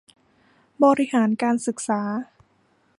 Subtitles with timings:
[0.83, 2.01] บริหารการศึกษา